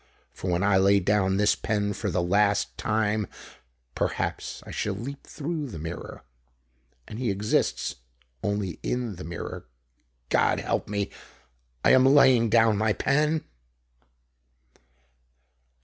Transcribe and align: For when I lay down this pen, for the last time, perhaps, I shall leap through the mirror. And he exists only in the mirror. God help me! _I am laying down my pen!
For 0.33 0.49
when 0.49 0.63
I 0.63 0.77
lay 0.77 0.99
down 0.99 1.37
this 1.37 1.53
pen, 1.55 1.93
for 1.93 2.09
the 2.09 2.23
last 2.23 2.75
time, 2.75 3.27
perhaps, 3.93 4.63
I 4.65 4.71
shall 4.71 4.95
leap 4.95 5.27
through 5.27 5.67
the 5.67 5.77
mirror. 5.77 6.23
And 7.07 7.19
he 7.19 7.29
exists 7.29 7.97
only 8.41 8.79
in 8.81 9.17
the 9.17 9.23
mirror. 9.23 9.67
God 10.29 10.59
help 10.59 10.87
me! 10.89 11.11
_I 11.85 11.91
am 11.91 12.03
laying 12.07 12.49
down 12.49 12.79
my 12.79 12.93
pen! 12.93 13.43